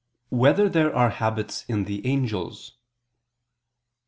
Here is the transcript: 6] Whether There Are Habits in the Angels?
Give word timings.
6] 0.31 0.31
Whether 0.39 0.67
There 0.67 0.95
Are 0.95 1.11
Habits 1.11 1.63
in 1.67 1.83
the 1.83 2.03
Angels? 2.07 2.73